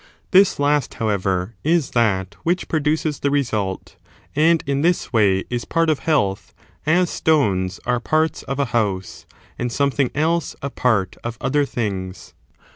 This 0.31 0.57
last, 0.59 0.95
how 0.95 1.09
ever, 1.09 1.53
is 1.63 1.91
that 1.91 2.33
which 2.41 2.67
produces 2.67 3.19
the 3.19 3.29
result, 3.29 3.97
and 4.35 4.63
in 4.65 4.81
this 4.81 5.13
way 5.13 5.43
is 5.51 5.63
part 5.63 5.91
of 5.91 5.99
health, 5.99 6.55
as 6.87 7.07
stones 7.11 7.79
are 7.85 7.99
parts 7.99 8.41
of 8.41 8.57
a 8.57 8.65
house, 8.73 9.27
and 9.59 9.71
something 9.71 10.09
else 10.15 10.55
a 10.63 10.71
part 10.71 11.17
of 11.23 11.37
other 11.39 11.65
things. 11.65 12.33